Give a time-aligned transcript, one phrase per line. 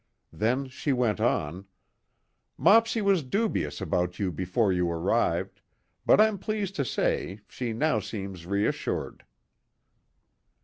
[0.33, 1.67] Then she went on:
[2.57, 5.61] "Mopsy was dubious about you before you arrived,
[6.07, 9.25] but I'm pleased to say she now seems reassured."